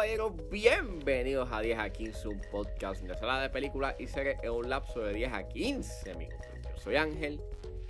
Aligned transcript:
caballeros, 0.00 0.32
bienvenidos 0.50 1.52
a 1.52 1.60
10 1.60 1.78
a 1.78 1.90
15, 1.90 2.28
un 2.28 2.40
podcast 2.50 3.02
de 3.02 3.14
sala 3.18 3.42
de 3.42 3.50
películas 3.50 3.94
y 3.98 4.06
series 4.06 4.38
en 4.42 4.50
un 4.50 4.70
lapso 4.70 5.00
de 5.00 5.12
10 5.12 5.30
a 5.30 5.46
15 5.46 6.14
minutos. 6.14 6.46
Yo 6.62 6.78
soy 6.78 6.96
Ángel 6.96 7.38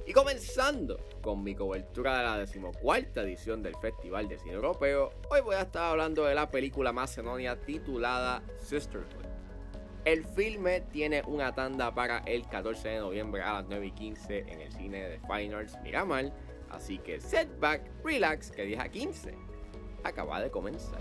y 0.05 0.13
comenzando 0.13 0.99
con 1.23 1.45
mi 1.45 1.55
cobertura 1.55 2.19
de 2.19 2.25
la 2.25 2.39
decimocuarta 2.39 3.23
edición 3.23 3.63
del 3.63 3.77
Festival 3.77 4.27
de 4.27 4.39
Cine 4.39 4.55
Europeo, 4.55 5.13
hoy 5.31 5.41
voy 5.41 5.55
a 5.55 5.61
estar 5.61 5.85
hablando 5.85 6.25
de 6.25 6.35
la 6.35 6.51
película 6.51 6.93
macedonia 6.93 7.61
titulada 7.61 8.43
Sisterhood. 8.59 9.27
El 10.05 10.25
filme 10.25 10.81
tiene 10.81 11.23
una 11.29 11.55
tanda 11.55 11.95
para 11.95 12.25
el 12.27 12.49
14 12.49 12.89
de 12.89 12.99
noviembre 12.99 13.41
a 13.41 13.53
las 13.53 13.67
9 13.69 13.87
y 13.87 13.93
15 13.93 14.39
en 14.49 14.61
el 14.61 14.73
cine 14.73 15.11
de 15.11 15.21
Fine 15.21 15.55
Arts 15.55 15.79
Miramar, 15.85 16.33
así 16.71 16.99
que 16.99 17.21
setback, 17.21 17.89
relax, 18.03 18.51
que 18.51 18.65
10 18.65 18.81
a 18.81 18.89
15 18.89 19.35
acaba 20.03 20.41
de 20.41 20.51
comenzar. 20.51 20.99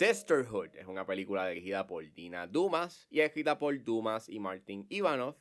Sisterhood 0.00 0.76
es 0.76 0.86
una 0.86 1.04
película 1.04 1.46
dirigida 1.46 1.86
por 1.86 2.10
Dina 2.14 2.46
Dumas 2.46 3.06
y 3.10 3.20
escrita 3.20 3.58
por 3.58 3.84
Dumas 3.84 4.30
y 4.30 4.40
Martin 4.40 4.86
Ivanov. 4.88 5.36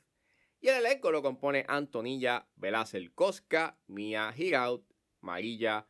Y 0.60 0.68
el 0.68 0.86
elenco 0.86 1.14
lo 1.14 1.22
compone 1.22 1.64
Antonilla 1.70 2.46
Velazel 2.58 3.14
Koska, 3.14 3.80
Mia 3.88 4.34
Hiraut, 4.36 4.86
Marilla 5.22 5.88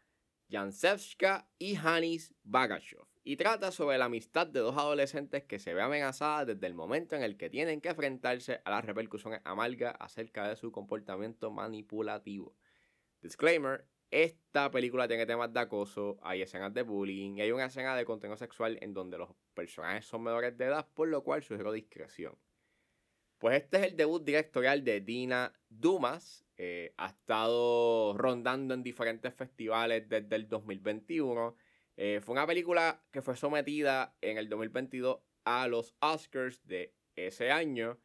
Jansevska 0.51 1.49
y 1.57 1.77
Hanis 1.77 2.35
Bagashov 2.43 3.07
y 3.23 3.37
trata 3.37 3.71
sobre 3.71 3.97
la 3.97 4.05
amistad 4.05 4.45
de 4.45 4.59
dos 4.59 4.77
adolescentes 4.77 5.45
que 5.45 5.57
se 5.57 5.73
ve 5.73 5.81
amenazada 5.81 6.45
desde 6.45 6.67
el 6.67 6.75
momento 6.75 7.15
en 7.15 7.23
el 7.23 7.37
que 7.37 7.49
tienen 7.49 7.81
que 7.81 7.89
enfrentarse 7.89 8.61
a 8.65 8.69
las 8.69 8.85
repercusiones 8.85 9.41
amargas 9.45 9.95
acerca 9.99 10.47
de 10.47 10.55
su 10.55 10.71
comportamiento 10.71 11.49
manipulativo. 11.49 12.55
Disclaimer, 13.19 13.87
esta 14.11 14.71
película 14.71 15.07
tiene 15.07 15.25
temas 15.25 15.53
de 15.53 15.59
acoso, 15.59 16.17
hay 16.21 16.41
escenas 16.41 16.73
de 16.73 16.81
bullying 16.81 17.37
y 17.37 17.41
hay 17.41 17.51
una 17.51 17.65
escena 17.65 17.95
de 17.95 18.05
contenido 18.05 18.37
sexual 18.37 18.77
en 18.81 18.93
donde 18.93 19.17
los 19.17 19.29
personajes 19.53 20.05
son 20.05 20.23
menores 20.23 20.57
de 20.57 20.65
edad, 20.65 20.87
por 20.93 21.07
lo 21.07 21.23
cual 21.23 21.43
sugiero 21.43 21.71
discreción. 21.71 22.37
Pues 23.37 23.63
este 23.63 23.77
es 23.77 23.83
el 23.83 23.95
debut 23.95 24.23
directorial 24.23 24.83
de 24.83 24.99
Dina 24.99 25.53
Dumas. 25.69 26.45
Eh, 26.57 26.93
ha 26.97 27.07
estado 27.07 28.17
rondando 28.17 28.73
en 28.73 28.83
diferentes 28.83 29.33
festivales 29.33 30.09
desde 30.09 30.35
el 30.35 30.49
2021 30.49 31.55
eh, 32.01 32.21
fue 32.21 32.31
una 32.31 32.47
película 32.47 33.03
que 33.11 33.21
fue 33.21 33.35
sometida 33.35 34.15
en 34.21 34.37
el 34.37 34.47
2022 34.47 35.19
a 35.43 35.67
los 35.67 35.97
Oscars 35.99 36.65
de 36.65 36.95
ese 37.17 37.51
año. 37.51 37.99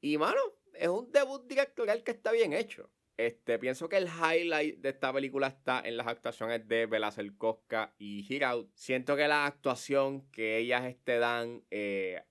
Y, 0.00 0.16
mano, 0.16 0.38
es 0.74 0.86
un 0.86 1.10
debut 1.10 1.44
directorial 1.48 2.04
que 2.04 2.12
está 2.12 2.30
bien 2.30 2.52
hecho. 2.52 2.88
Este, 3.26 3.58
pienso 3.58 3.88
que 3.88 3.98
el 3.98 4.08
highlight 4.08 4.78
de 4.78 4.88
esta 4.88 5.12
película 5.12 5.46
está 5.46 5.80
en 5.84 5.96
las 5.96 6.08
actuaciones 6.08 6.66
de 6.66 6.86
Bela 6.86 7.12
Koska 7.38 7.94
y 7.96 8.26
Hiraut. 8.28 8.68
Siento 8.74 9.16
que 9.16 9.28
la 9.28 9.46
actuación 9.46 10.28
que 10.32 10.58
ellas 10.58 10.84
este, 10.86 11.18
dan 11.18 11.62
eh, 11.70 12.24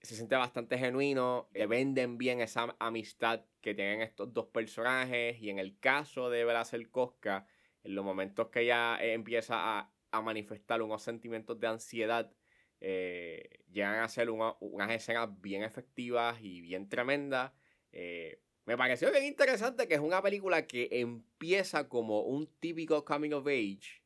se 0.00 0.14
siente 0.14 0.36
bastante 0.36 0.78
genuino. 0.78 1.48
Le 1.52 1.66
venden 1.66 2.16
bien 2.16 2.40
esa 2.40 2.76
amistad 2.78 3.44
que 3.60 3.74
tienen 3.74 4.02
estos 4.02 4.32
dos 4.32 4.46
personajes. 4.46 5.40
Y 5.40 5.50
en 5.50 5.58
el 5.58 5.78
caso 5.80 6.30
de 6.30 6.44
Bela 6.44 6.64
Koska, 6.92 7.46
en 7.82 7.94
los 7.96 8.04
momentos 8.04 8.50
que 8.50 8.60
ella 8.60 9.02
empieza 9.02 9.90
a 10.12 10.20
manifestar 10.22 10.80
unos 10.80 11.02
sentimientos 11.02 11.58
de 11.58 11.66
ansiedad, 11.66 12.32
eh, 12.80 13.64
llegan 13.70 13.96
a 13.96 14.08
ser 14.08 14.30
unas 14.30 14.90
escenas 14.90 15.28
bien 15.40 15.64
efectivas 15.64 16.38
y 16.40 16.60
bien 16.60 16.88
tremendas. 16.88 17.52
Eh, 17.92 18.40
me 18.64 18.76
pareció 18.76 19.10
bien 19.10 19.24
interesante 19.24 19.88
que 19.88 19.94
es 19.94 20.00
una 20.00 20.22
película 20.22 20.66
que 20.66 20.88
empieza 20.92 21.88
como 21.88 22.22
un 22.22 22.46
típico 22.60 23.04
coming 23.04 23.32
of 23.32 23.46
age, 23.46 24.02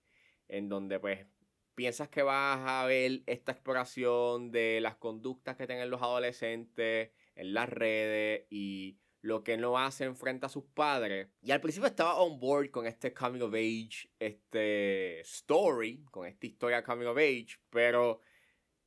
en 0.49 0.69
donde 0.69 0.99
pues 1.01 1.27
piensas 1.75 2.09
que 2.09 2.23
vas 2.23 2.61
a 2.65 2.87
ver 2.87 3.23
esta 3.27 3.53
exploración 3.53 4.51
de 4.51 4.81
las 4.81 4.97
conductas 4.97 5.57
que 5.57 5.67
tienen 5.67 5.91
los 5.91 6.03
adolescentes 6.03 7.11
en 7.35 7.55
las 7.55 7.69
redes 7.69 8.47
y 8.51 8.99
lo 9.21 9.43
que 9.43 9.57
no 9.57 9.79
hacen 9.79 10.17
frente 10.17 10.47
a 10.47 10.51
sus 10.51 10.65
padres. 10.65 11.29
Y 11.43 11.51
al 11.51 11.61
principio 11.61 11.89
estaba 11.89 12.21
on 12.21 12.39
board 12.39 12.71
con 12.71 12.87
este 12.87 13.15
coming 13.15 13.41
of 13.41 13.55
age, 13.55 14.11
este 14.19 15.21
story, 15.21 16.05
con 16.11 16.27
esta 16.27 16.47
historia 16.47 16.85
coming 16.85 17.07
of 17.07 17.17
age, 17.17 17.59
pero 17.71 18.21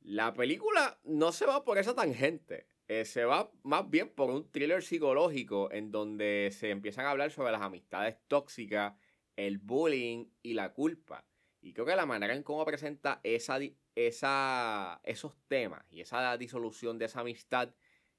la 0.00 0.32
película 0.32 0.98
no 1.04 1.32
se 1.32 1.44
va 1.44 1.64
por 1.64 1.76
esa 1.76 1.94
tangente. 1.94 2.68
Eh, 2.88 3.04
se 3.04 3.24
va 3.26 3.50
más 3.62 3.88
bien 3.90 4.08
por 4.08 4.30
un 4.30 4.50
thriller 4.50 4.82
psicológico 4.82 5.70
en 5.70 5.90
donde 5.90 6.48
se 6.52 6.70
empiezan 6.70 7.04
a 7.04 7.10
hablar 7.10 7.30
sobre 7.30 7.52
las 7.52 7.60
amistades 7.60 8.16
tóxicas, 8.28 8.94
el 9.36 9.58
bullying 9.58 10.26
y 10.42 10.54
la 10.54 10.72
culpa. 10.72 11.26
Y 11.60 11.74
creo 11.74 11.84
que 11.84 11.96
la 11.96 12.06
manera 12.06 12.34
en 12.34 12.42
cómo 12.42 12.64
presenta 12.64 13.20
esa, 13.24 13.58
esa, 13.94 15.00
esos 15.04 15.36
temas 15.48 15.84
y 15.90 16.00
esa 16.00 16.36
disolución 16.38 16.98
de 16.98 17.06
esa 17.06 17.20
amistad 17.20 17.74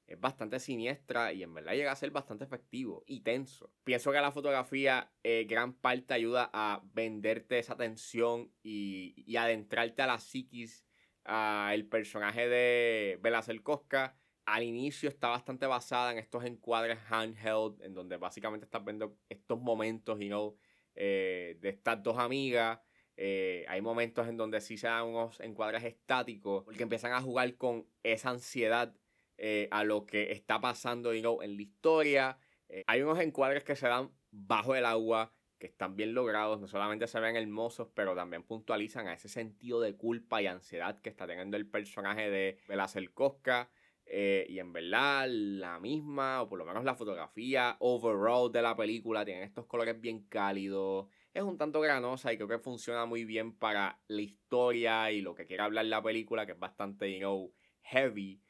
es 0.10 0.20
bastante 0.20 0.60
siniestra 0.60 1.34
y 1.34 1.44
en 1.44 1.54
verdad 1.54 1.74
llega 1.74 1.92
a 1.92 1.96
ser 1.96 2.12
bastante 2.12 2.44
efectivo 2.44 3.04
y 3.06 3.22
tenso. 3.22 3.72
Pienso 3.84 4.12
que 4.12 4.20
la 4.20 4.32
fotografía 4.32 5.12
eh, 5.24 5.46
gran 5.48 5.74
parte 5.74 6.16
ayuda 6.16 6.50
a 6.52 6.82
venderte 6.94 7.60
esa 7.60 7.78
tensión 7.78 8.52
y, 8.64 9.36
adentrarte 9.38 10.02
a 10.02 10.08
la 10.08 10.20
psiquis, 10.20 10.86
a 11.26 11.72
el 11.74 11.88
personaje 11.88 12.50
de 12.50 13.20
Belacer 13.22 13.62
Cosca. 13.62 14.19
Al 14.54 14.64
inicio 14.64 15.10
está 15.10 15.28
bastante 15.30 15.68
basada 15.68 16.12
en 16.12 16.18
estos 16.18 16.44
encuadres 16.44 16.98
handheld, 17.10 17.82
en 17.84 17.94
donde 17.94 18.18
básicamente 18.18 18.66
estás 18.66 18.84
viendo 18.84 19.16
estos 19.30 19.60
momentos, 19.60 20.20
you 20.20 20.28
know, 20.28 20.58
eh, 20.96 21.58
de 21.62 21.70
estas 21.70 22.02
dos 22.02 22.18
amigas. 22.18 22.80
Eh, 23.16 23.66
hay 23.68 23.82
momentos 23.82 24.28
en 24.28 24.38
donde 24.38 24.60
sí 24.60 24.78
se 24.78 24.88
dan 24.88 25.06
unos 25.06 25.40
encuadres 25.42 25.84
estáticos, 25.84 26.64
porque 26.64 26.84
empiezan 26.84 27.14
a 27.14 27.22
jugar 27.22 27.56
con 27.58 27.86
esa 28.02 28.32
ansiedad 28.32 28.96
eh, 29.38 29.68
a 29.72 29.84
lo 29.84 30.06
que 30.06 30.32
está 30.32 30.60
pasando 30.60 31.14
en 31.14 31.24
la 31.24 31.62
historia. 31.62 32.38
Eh, 32.70 32.84
hay 32.88 33.02
unos 33.02 33.20
encuadres 33.20 33.64
que 33.64 33.76
se 33.76 33.88
dan 33.88 34.12
bajo 34.32 34.76
el 34.76 34.86
agua 34.86 35.32
que 35.60 35.68
están 35.68 35.96
bien 35.96 36.14
logrados, 36.14 36.60
no 36.60 36.68
solamente 36.68 37.08
se 37.08 37.20
ven 37.20 37.36
hermosos, 37.36 37.90
pero 37.94 38.16
también 38.16 38.44
puntualizan 38.44 39.08
a 39.08 39.14
ese 39.14 39.30
sentido 39.30 39.80
de 39.80 39.96
culpa 39.96 40.42
y 40.42 40.48
ansiedad 40.48 41.00
que 41.00 41.10
está 41.10 41.28
teniendo 41.28 41.56
el 41.58 41.68
personaje 41.68 42.30
de 42.30 42.58
Belacer 42.68 43.12
Cosca. 43.12 43.70
Eh, 44.12 44.48
y 44.50 44.58
en 44.58 44.74
verdad, 44.74 45.28
la 45.30 45.80
misma, 45.80 46.42
o 46.42 46.50
por 46.50 46.58
lo 46.58 46.66
menos 46.66 46.84
la 46.84 46.96
fotografía 46.96 47.78
overall 47.80 48.52
de 48.52 48.64
la 48.64 48.76
película, 48.76 49.24
tiene 49.24 49.44
estos 49.44 49.68
colores 49.68 50.02
bien 50.02 50.24
cálidos. 50.28 51.08
Es 51.32 51.44
un 51.44 51.58
tanto 51.60 51.80
granosa 51.80 52.34
y 52.34 52.38
creo 52.38 52.48
que 52.48 52.58
funciona 52.58 53.06
muy 53.06 53.24
bien 53.24 53.56
para 53.56 54.02
la 54.08 54.22
historia 54.22 55.12
y 55.12 55.22
lo 55.22 55.36
que 55.36 55.46
quiere 55.46 55.62
hablar 55.62 55.86
la 55.86 56.02
película, 56.02 56.48
que 56.48 56.54
es 56.54 56.60
bastante, 56.60 57.14
you 57.14 57.20
know, 57.20 57.54
heavy. 57.84 58.42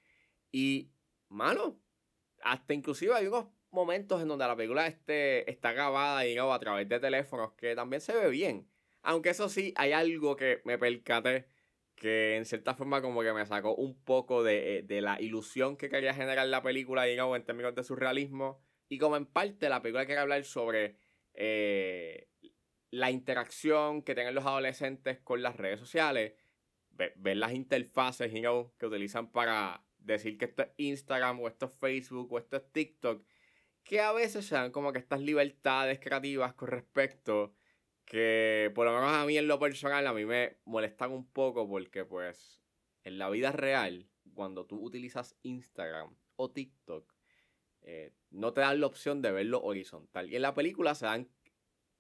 Y, 0.49 0.91
mano, 1.27 1.77
hasta 2.41 2.73
inclusive 2.73 3.13
hay 3.13 3.27
unos 3.27 3.47
momentos 3.69 4.21
en 4.21 4.29
donde 4.29 4.47
la 4.47 4.55
película 4.55 4.87
este, 4.87 5.49
está 5.51 5.73
grabada 5.73 6.25
y 6.25 6.37
a 6.37 6.59
través 6.59 6.87
de 6.87 7.01
teléfonos 7.01 7.51
que 7.53 7.75
también 7.75 8.01
se 8.01 8.13
ve 8.13 8.29
bien. 8.29 8.69
Aunque 9.01 9.31
eso 9.31 9.49
sí, 9.49 9.73
hay 9.75 9.91
algo 9.91 10.37
que 10.37 10.61
me 10.63 10.77
percaté 10.77 11.47
que 11.99 12.37
en 12.37 12.45
cierta 12.45 12.73
forma 12.73 13.01
como 13.01 13.21
que 13.21 13.33
me 13.33 13.45
sacó 13.45 13.75
un 13.75 14.01
poco 14.03 14.41
de, 14.41 14.79
eh, 14.79 15.01
la 15.01 15.21
ilusión 15.21 15.77
que 15.77 15.89
quería 15.89 16.13
generar 16.13 16.47
la 16.47 16.63
película, 16.63 17.03
digamos, 17.03 17.37
en 17.37 17.45
términos 17.45 17.75
de 17.75 17.83
surrealismo. 17.83 18.63
Y 18.87 18.97
como 18.97 19.17
en 19.17 19.25
parte 19.27 19.69
la 19.69 19.81
película 19.81 20.05
quiere 20.05 20.21
hablar 20.21 20.43
sobre 20.45 20.95
eh, 21.35 22.29
la 22.89 23.11
interacción 23.11 24.01
que 24.01 24.15
tienen 24.15 24.33
los 24.33 24.45
adolescentes 24.45 25.19
con 25.19 25.43
las 25.43 25.57
redes 25.57 25.79
sociales, 25.79 26.33
ver, 26.89 27.37
las 27.37 27.53
interfaces 27.53 28.31
que 28.31 28.85
utilizan 28.85 29.31
para 29.31 29.83
decir 29.99 30.37
que 30.37 30.45
esto 30.45 30.63
es 30.63 30.69
Instagram 30.77 31.39
o 31.41 31.47
esto 31.47 31.67
es 31.67 31.73
Facebook 31.73 32.31
o 32.31 32.39
esto 32.39 32.57
es 32.57 32.71
TikTok, 32.71 33.23
que 33.83 33.99
a 33.99 34.11
veces 34.13 34.45
se 34.45 34.55
dan 34.55 34.71
como 34.71 34.93
que 34.93 34.99
estas 34.99 35.19
libertades 35.19 35.99
creativas 35.99 36.53
con 36.53 36.69
respecto 36.69 37.55
que 38.09 38.71
por 38.73 38.87
lo 38.87 38.93
menos 38.93 39.13
a 39.13 39.23
mí 39.25 39.37
en 39.37 39.47
lo 39.47 39.59
personal 39.59 40.05
a 40.07 40.13
mí 40.13 40.25
me 40.25 40.57
molestan 40.65 41.11
un 41.11 41.25
poco 41.27 41.69
porque 41.69 42.05
pues 42.05 42.59
en 43.03 43.19
la 43.19 43.29
vida 43.29 43.51
real 43.51 44.09
cuando 44.33 44.65
tú 44.65 44.83
utilizas 44.83 45.37
Instagram 45.43 46.15
o 46.35 46.49
TikTok 46.49 47.13
eh, 47.81 48.11
no 48.31 48.51
te 48.51 48.61
dan 48.61 48.81
la 48.81 48.87
opción 48.87 49.21
de 49.21 49.31
verlo 49.31 49.61
horizontal 49.61 50.27
y 50.27 50.35
en 50.35 50.41
la 50.41 50.55
película 50.55 50.95
se 50.95 51.05
dan 51.05 51.29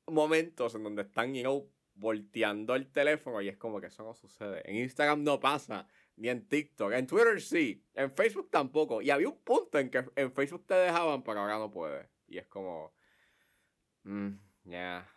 momentos 0.07 0.73
en 0.73 0.83
donde 0.83 1.03
están 1.03 1.35
you 1.35 1.71
volteando 1.93 2.75
el 2.75 2.91
teléfono 2.91 3.39
y 3.41 3.49
es 3.49 3.57
como 3.57 3.79
que 3.79 3.87
eso 3.87 4.03
no 4.03 4.15
sucede 4.15 4.63
en 4.67 4.77
Instagram 4.77 5.23
no 5.23 5.39
pasa 5.39 5.87
ni 6.19 6.27
en 6.27 6.45
TikTok. 6.47 6.91
En 6.91 7.07
Twitter 7.07 7.41
sí. 7.41 7.83
En 7.93 8.11
Facebook 8.11 8.49
tampoco. 8.51 9.01
Y 9.01 9.09
había 9.09 9.29
un 9.29 9.39
punto 9.39 9.79
en 9.79 9.89
que 9.89 10.03
en 10.15 10.31
Facebook 10.33 10.65
te 10.67 10.73
dejaban, 10.73 11.23
pero 11.23 11.39
ahora 11.39 11.57
no 11.57 11.71
puede. 11.71 12.09
Y 12.27 12.37
es 12.37 12.47
como. 12.47 12.93
Mm, 14.03 14.31
ya. 14.65 15.07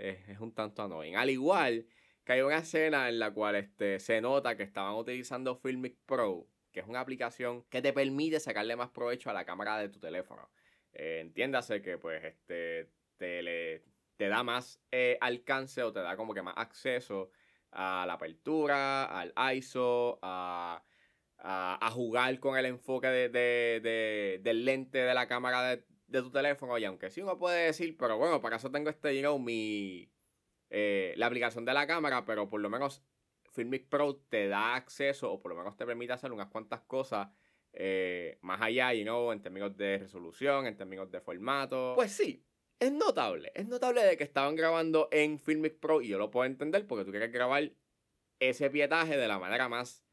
Es, 0.00 0.40
un 0.40 0.52
tanto 0.54 0.82
annoying. 0.82 1.16
Al 1.16 1.30
igual 1.30 1.86
que 2.24 2.32
hay 2.32 2.40
una 2.42 2.58
escena 2.58 3.08
en 3.08 3.18
la 3.18 3.32
cual 3.32 3.56
este, 3.56 4.00
se 4.00 4.20
nota 4.20 4.56
que 4.56 4.62
estaban 4.62 4.94
utilizando 4.94 5.56
Filmic 5.56 5.96
Pro 6.06 6.48
que 6.72 6.80
es 6.80 6.86
una 6.86 7.00
aplicación 7.00 7.64
que 7.64 7.82
te 7.82 7.92
permite 7.92 8.40
sacarle 8.40 8.76
más 8.76 8.90
provecho 8.90 9.30
a 9.30 9.32
la 9.32 9.44
cámara 9.44 9.78
de 9.78 9.88
tu 9.88 9.98
teléfono. 9.98 10.50
Eh, 10.92 11.18
entiéndase 11.20 11.82
que 11.82 11.98
pues 11.98 12.24
este 12.24 12.90
te, 13.16 13.84
te 14.16 14.28
da 14.28 14.42
más 14.42 14.80
eh, 14.90 15.18
alcance 15.20 15.82
o 15.82 15.92
te 15.92 16.00
da 16.00 16.16
como 16.16 16.34
que 16.34 16.42
más 16.42 16.54
acceso 16.56 17.30
a 17.72 18.04
la 18.06 18.14
apertura, 18.14 19.04
al 19.04 19.32
ISO, 19.56 20.18
a, 20.22 20.82
jugar 21.92 22.38
con 22.40 22.58
el 22.58 22.66
enfoque 22.66 23.06
de, 23.08 24.40
del 24.42 24.64
lente 24.64 24.98
de 24.98 25.14
la 25.14 25.26
cámara 25.26 25.78
de, 26.10 26.22
tu 26.22 26.30
teléfono. 26.30 26.76
Y 26.78 26.84
aunque 26.84 27.10
sí 27.10 27.22
uno 27.22 27.38
puede 27.38 27.66
decir, 27.66 27.96
pero 27.96 28.18
bueno, 28.18 28.40
para 28.40 28.56
eso 28.56 28.70
tengo 28.70 28.90
este, 28.90 29.20
you 29.20 29.38
mi, 29.38 30.10
eh, 30.70 31.14
la 31.16 31.26
aplicación 31.26 31.64
de 31.64 31.74
la 31.74 31.86
cámara, 31.86 32.24
pero 32.24 32.48
por 32.48 32.60
lo 32.60 32.70
menos 32.70 33.02
Filmic 33.52 33.88
Pro 33.88 34.16
te 34.28 34.48
da 34.48 34.74
acceso 34.74 35.32
o 35.32 35.40
por 35.40 35.52
lo 35.52 35.58
menos 35.58 35.76
te 35.76 35.86
permite 35.86 36.12
hacer 36.12 36.32
unas 36.32 36.48
cuantas 36.48 36.80
cosas 36.82 37.28
eh, 37.72 38.38
más 38.42 38.60
allá, 38.60 38.92
you 38.94 39.04
know, 39.04 39.32
en 39.32 39.42
términos 39.42 39.76
de 39.76 39.98
resolución, 39.98 40.66
en 40.66 40.76
términos 40.76 41.10
de 41.10 41.20
formato. 41.20 41.92
Pues 41.94 42.12
sí, 42.12 42.44
es 42.78 42.92
notable. 42.92 43.52
Es 43.54 43.66
notable 43.66 44.02
de 44.02 44.16
que 44.16 44.24
estaban 44.24 44.56
grabando 44.56 45.08
en 45.12 45.38
Filmic 45.38 45.78
Pro 45.78 46.00
y 46.00 46.08
yo 46.08 46.18
lo 46.18 46.30
puedo 46.30 46.46
entender 46.46 46.86
porque 46.86 47.04
tú 47.04 47.10
quieres 47.10 47.32
grabar 47.32 47.72
ese 48.40 48.70
pietaje 48.70 49.16
de 49.16 49.28
la 49.28 49.38
manera 49.38 49.68
más 49.68 50.04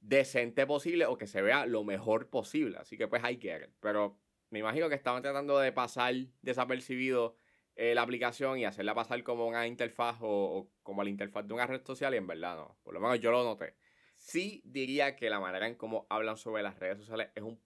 decente 0.00 0.66
posible 0.66 1.06
o 1.06 1.18
que 1.18 1.26
se 1.26 1.42
vea 1.42 1.66
lo 1.66 1.84
mejor 1.84 2.28
posible. 2.30 2.78
Así 2.78 2.96
que 2.96 3.06
pues 3.06 3.22
hay 3.22 3.36
que 3.36 3.70
Pero 3.80 4.18
me 4.50 4.58
imagino 4.58 4.88
que 4.88 4.94
estaban 4.94 5.22
tratando 5.22 5.58
de 5.58 5.72
pasar 5.72 6.14
desapercibido 6.42 7.36
eh, 7.76 7.94
la 7.94 8.02
aplicación 8.02 8.58
y 8.58 8.64
hacerla 8.64 8.94
pasar 8.94 9.22
como 9.22 9.46
una 9.46 9.66
interfaz 9.66 10.18
o, 10.20 10.70
como 10.82 11.02
la 11.02 11.10
interfaz 11.10 11.46
de 11.46 11.54
una 11.54 11.66
red 11.66 11.82
social 11.84 12.12
y 12.12 12.18
en 12.18 12.26
verdad 12.26 12.56
no. 12.56 12.76
Por 12.82 12.92
lo 12.92 13.00
menos 13.00 13.20
yo 13.20 13.30
lo 13.30 13.44
noté. 13.44 13.76
Sí 14.16 14.60
diría 14.66 15.16
que 15.16 15.30
la 15.30 15.40
manera 15.40 15.66
en 15.66 15.76
cómo 15.76 16.06
hablan 16.10 16.36
sobre 16.36 16.62
las 16.62 16.78
redes 16.78 16.98
sociales 16.98 17.30
es 17.34 17.42
un 17.42 17.58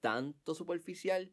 tanto 0.00 0.54
superficial. 0.54 1.32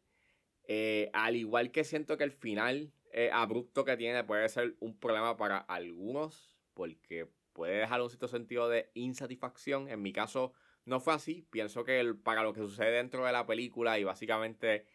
Eh, 0.65 1.09
al 1.13 1.35
igual 1.35 1.71
que 1.71 1.83
siento 1.83 2.17
que 2.17 2.25
el 2.25 2.31
final 2.31 2.93
eh, 3.11 3.31
abrupto 3.31 3.85
que 3.85 3.97
tiene 3.97 4.23
puede 4.23 4.47
ser 4.49 4.75
un 4.81 4.99
problema 4.99 5.35
para 5.37 5.57
algunos. 5.57 6.59
Porque 6.73 7.27
puede 7.53 7.77
dejar 7.77 8.01
un 8.01 8.09
cierto 8.09 8.27
sentido 8.27 8.69
de 8.69 8.91
insatisfacción. 8.93 9.89
En 9.89 10.01
mi 10.01 10.13
caso 10.13 10.53
no 10.85 10.99
fue 10.99 11.13
así. 11.13 11.47
Pienso 11.49 11.83
que 11.83 12.13
para 12.23 12.43
lo 12.43 12.53
que 12.53 12.59
sucede 12.59 12.91
dentro 12.91 13.25
de 13.25 13.31
la 13.31 13.47
película 13.47 13.97
y 13.97 14.03
básicamente 14.03 14.85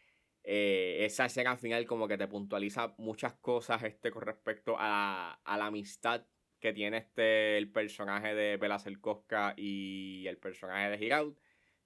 eh, 0.44 1.04
esa 1.04 1.26
escena 1.26 1.56
final 1.56 1.86
como 1.86 2.08
que 2.08 2.18
te 2.18 2.26
puntualiza 2.26 2.94
muchas 2.98 3.34
cosas 3.34 3.82
este, 3.84 4.10
con 4.10 4.22
respecto 4.22 4.74
a, 4.78 5.40
la 5.46 5.66
amistad 5.66 6.26
que 6.58 6.72
tiene 6.72 6.98
este 6.98 7.58
el 7.58 7.70
personaje 7.70 8.34
de 8.34 8.56
Bela 8.56 8.78
Selkowska 8.78 9.54
y 9.56 10.26
el 10.26 10.38
personaje 10.38 10.90
de 10.90 10.98
Giraud. 10.98 11.36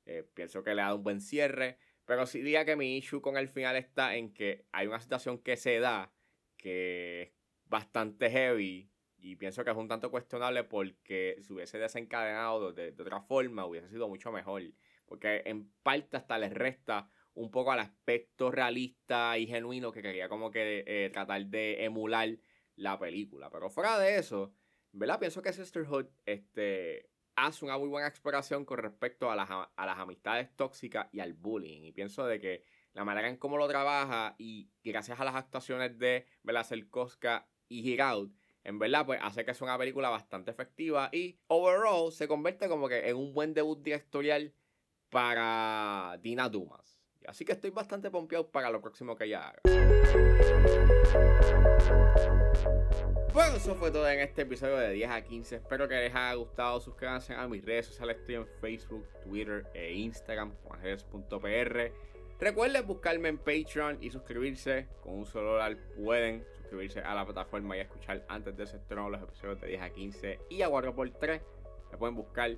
Eh, 0.07 0.25
pienso 0.35 0.63
que 0.63 0.75
le 0.75 0.83
dado 0.83 0.97
un 0.97 1.03
buen 1.03 1.21
cierre. 1.21 1.79
Pero 2.05 2.27
sí 2.27 2.39
diría 2.41 2.65
que 2.65 2.77
mi 2.77 2.97
issue 2.97 3.21
con 3.21 3.37
el 3.37 3.49
final 3.49 3.77
está 3.77 4.15
en 4.15 4.33
que 4.33 4.67
hay 4.73 4.87
una 4.87 5.01
situación 5.01 5.39
que 5.39 5.57
se 5.57 5.81
da 5.81 6.13
que 6.57 7.23
es 7.23 7.33
bastante 7.65 8.31
heavy. 8.31 8.91
Y 9.19 9.37
pienso 9.37 9.65
que 9.65 9.71
es 9.71 9.77
un 9.77 9.89
tanto 9.89 10.11
cuestionable 10.11 10.63
porque 10.65 11.37
si 11.43 11.53
hubiese 11.53 11.79
desencadenado 11.79 12.73
de, 12.73 12.93
de 12.93 13.03
otra 13.03 13.21
forma 13.23 13.67
hubiese 13.67 13.89
sido 13.89 14.09
mucho 14.09 14.31
mejor. 14.31 14.63
Porque 15.05 15.43
en 15.47 15.71
parte 15.83 16.17
hasta 16.17 16.39
les 16.39 16.53
resta 16.53 17.11
un 17.37 17.51
poco 17.51 17.71
al 17.71 17.81
aspecto 17.81 18.51
realista 18.51 19.39
y 19.39 19.47
genuino 19.47 19.93
que 19.93 20.03
quería 20.03 20.29
como 20.29 20.51
que 20.51 20.85
eh, 20.87 21.11
tratar 21.11 21.47
de 21.47 21.85
emular 21.85 22.37
la 22.77 22.99
película. 22.99 23.51
Pero 23.51 23.71
fuera 23.71 23.99
de 23.99 24.17
eso, 24.17 24.53
¿verdad? 24.93 25.19
Pienso 25.19 25.43
que 25.43 25.53
Sisterhood 25.53 26.07
este, 26.25 27.11
hace 27.37 27.65
una 27.65 27.79
muy 27.79 27.89
buena 27.89 28.09
exploración 28.09 28.65
con 28.65 28.79
respecto 28.79 29.31
a 29.31 29.37
las, 29.37 29.49
a 29.51 29.87
las 29.87 29.99
amistades 29.99 30.55
tóxicas 30.57 31.09
y 31.13 31.21
al 31.21 31.35
bullying. 31.35 31.83
Y 31.83 31.93
pienso 31.93 32.27
de 32.27 32.41
que 32.41 32.65
la 32.95 33.05
manera 33.05 33.29
en 33.29 33.37
cómo 33.37 33.59
lo 33.59 33.69
trabaja 33.69 34.35
y 34.39 34.71
gracias 34.83 35.21
a 35.21 35.25
las 35.25 35.35
actuaciones 35.35 35.99
de 35.99 36.27
Bela 36.43 36.65
Selkowska 36.65 37.49
y 37.69 37.83
Giraud, 37.83 38.31
en 38.65 38.79
verdad, 38.79 39.05
pues 39.05 39.21
hace 39.23 39.45
que 39.45 39.55
sea 39.55 39.67
una 39.67 39.79
película 39.79 40.09
bastante 40.09 40.51
efectiva 40.51 41.11
y 41.13 41.39
overall 41.49 42.11
se 42.11 42.27
convierte 42.27 42.69
como 42.69 42.89
que 42.89 43.09
en 43.09 43.17
un 43.17 43.35
buen 43.35 43.53
debut 43.53 43.81
directorial 43.83 44.55
para 45.11 46.19
Dina 46.23 46.49
Dumas. 46.49 46.96
Así 47.27 47.45
que 47.45 47.53
estoy 47.53 47.71
bastante 47.71 48.11
pompeado 48.11 48.49
para 48.49 48.71
lo 48.71 48.81
próximo 48.81 49.17
que 49.17 49.25
ella 49.25 49.49
haga. 49.49 49.61
Bueno, 53.33 53.57
eso 53.57 53.75
fue 53.75 53.91
todo 53.91 54.09
en 54.09 54.21
este 54.21 54.43
episodio 54.43 54.77
de 54.77 54.93
10 54.93 55.11
a 55.11 55.23
15. 55.23 55.57
Espero 55.57 55.89
que 55.89 55.95
les 55.97 56.15
haya 56.15 56.35
gustado. 56.35 56.81
Suscríbanse 56.81 57.35
a 57.35 57.47
mis 57.47 57.65
redes 57.65 57.87
sociales. 57.87 58.17
Estoy 58.19 58.37
en 58.37 58.47
Facebook, 58.61 59.07
Twitter 59.23 59.67
e 59.75 59.93
Instagram, 59.93 60.55
juanjeres.pr. 60.65 61.93
Recuerden 62.39 62.87
buscarme 62.87 63.29
en 63.29 63.39
Patreon 63.39 63.99
y 64.01 64.11
suscribirse. 64.11 64.89
Con 65.03 65.19
un 65.19 65.27
solo 65.27 65.53
dólar 65.53 65.77
pueden 65.97 66.47
suscribirse 66.57 67.01
a 67.01 67.15
la 67.15 67.25
plataforma 67.25 67.77
y 67.77 67.81
escuchar 67.81 68.25
antes 68.29 68.57
de 68.57 68.65
ese 68.65 68.77
estreno 68.77 69.11
los 69.11 69.23
episodios 69.23 69.61
de 69.61 69.69
10 69.69 69.83
a 69.83 69.91
15 69.91 70.41
y 70.49 70.63
a 70.63 70.69
4x3. 70.69 71.43
Me 71.93 71.99
pueden 71.99 72.15
buscar 72.15 72.57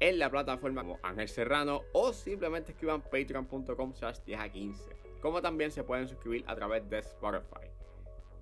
en 0.00 0.18
la 0.18 0.30
plataforma 0.30 0.82
como 0.82 0.98
Ángel 1.02 1.28
Serrano 1.28 1.82
o 1.92 2.12
simplemente 2.12 2.72
escriban 2.72 3.02
patreon.com 3.02 3.94
slash 3.94 4.18
10 4.26 4.40
a 4.40 4.48
15. 4.48 4.96
Como 5.20 5.40
también 5.40 5.70
se 5.70 5.84
pueden 5.84 6.08
suscribir 6.08 6.44
a 6.46 6.54
través 6.54 6.88
de 6.88 6.98
Spotify. 6.98 7.68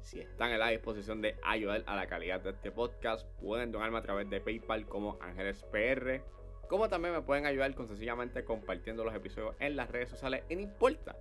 Si 0.03 0.21
están 0.21 0.51
en 0.51 0.59
la 0.59 0.69
disposición 0.69 1.23
de 1.23 1.37
ayudar 1.43 1.83
a 1.87 1.97
la 1.97 2.07
calidad 2.07 2.41
de 2.41 2.51
este 2.51 2.71
podcast, 2.71 3.27
pueden 3.41 3.73
donarme 3.73 3.99
a 3.99 4.03
través 4.03 4.29
de 4.29 4.41
PayPal 4.41 4.87
como 4.87 5.17
Ángeles 5.21 5.65
PR. 5.73 6.23
Como 6.69 6.89
también 6.89 7.15
me 7.15 7.23
pueden 7.23 7.47
ayudar 7.47 7.75
con 7.75 7.89
sencillamente 7.89 8.45
compartiendo 8.45 9.05
los 9.05 9.15
episodios 9.15 9.55
en 9.61 9.77
las 9.77 9.91
redes 9.91 10.11
sociales. 10.11 10.45
Y 10.51 10.57
no 10.57 10.63
importa 10.63 11.17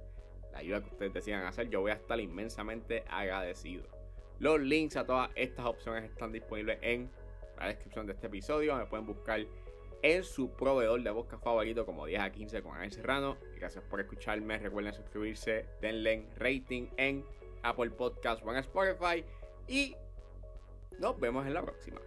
la 0.51 0.59
ayuda 0.59 0.81
que 0.81 0.89
ustedes 0.89 1.13
decidan 1.13 1.45
hacer, 1.45 1.69
yo 1.69 1.81
voy 1.81 1.91
a 1.91 1.95
estar 1.95 2.19
inmensamente 2.19 3.03
agradecido. 3.09 3.85
Los 4.39 4.59
links 4.59 4.97
a 4.97 5.05
todas 5.05 5.29
estas 5.35 5.65
opciones 5.65 6.03
están 6.03 6.31
disponibles 6.31 6.77
en 6.81 7.09
la 7.57 7.67
descripción 7.67 8.05
de 8.05 8.13
este 8.13 8.27
episodio. 8.27 8.75
Me 8.75 8.85
pueden 8.85 9.05
buscar 9.05 9.45
en 10.03 10.23
su 10.23 10.51
proveedor 10.51 11.01
de 11.01 11.11
podcast 11.11 11.43
favorito 11.43 11.85
como 11.85 12.05
10 12.05 12.21
a 12.21 12.31
15 12.31 12.61
con 12.61 12.75
Ángel 12.75 12.91
Serrano. 12.91 13.37
Gracias 13.55 13.83
por 13.85 14.01
escucharme. 14.01 14.59
Recuerden 14.59 14.93
suscribirse, 14.93 15.65
denle 15.81 16.27
rating 16.37 16.89
en 16.97 17.25
Apple 17.63 17.89
Podcast 17.91 18.45
o 18.45 18.51
en 18.51 18.57
Spotify. 18.57 19.23
Y 19.67 19.95
nos 20.99 21.17
vemos 21.19 21.47
en 21.47 21.53
la 21.53 21.63
próxima. 21.63 22.01